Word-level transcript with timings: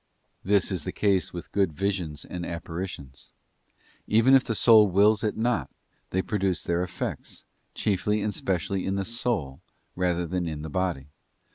This 0.43 0.71
is 0.71 0.83
the 0.83 0.91
case 0.91 1.31
with 1.31 1.51
good 1.51 1.71
visions 1.73 2.25
and 2.25 2.43
apparitions: 2.43 3.31
even 4.07 4.33
if 4.33 4.43
the 4.43 4.55
soul 4.55 4.87
wills 4.87 5.23
it 5.23 5.37
not, 5.37 5.69
they 6.09 6.23
produce 6.23 6.63
their 6.63 6.81
effects, 6.81 7.45
chiefly 7.75 8.23
and 8.23 8.33
specially 8.33 8.83
in 8.83 8.95
the 8.95 9.05
soul 9.05 9.61
rather 9.95 10.25
than 10.25 10.47
in 10.47 10.63
the 10.63 10.71
body. 10.71 11.09